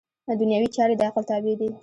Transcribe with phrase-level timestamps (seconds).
[0.41, 1.69] دنیوي چارې د عقل تابع دي.